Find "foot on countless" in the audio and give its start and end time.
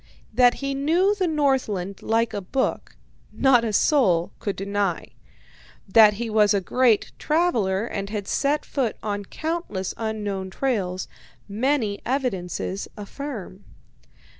8.65-9.93